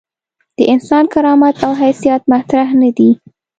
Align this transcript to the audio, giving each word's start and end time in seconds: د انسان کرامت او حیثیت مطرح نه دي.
د 0.57 0.59
انسان 0.73 1.03
کرامت 1.13 1.55
او 1.65 1.71
حیثیت 1.81 2.21
مطرح 2.33 2.67
نه 2.81 2.89
دي. 2.97 3.09